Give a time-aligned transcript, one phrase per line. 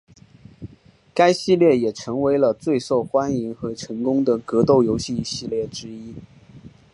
[1.13, 6.15] 该系列也成为了最受欢迎和成功的格斗游戏系列之一。